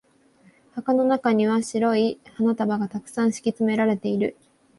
[0.73, 4.35] 箱の中には白い花束が沢山敷き詰められている。